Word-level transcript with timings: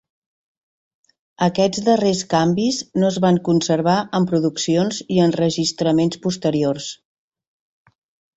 Aquests 1.47 1.83
darrers 1.89 2.23
canvis 2.31 2.79
no 3.03 3.11
es 3.13 3.19
van 3.25 3.37
conservar 3.49 3.99
en 4.21 4.25
produccions 4.33 5.03
i 5.17 5.21
enregistraments 5.27 6.19
posteriors. 6.25 6.91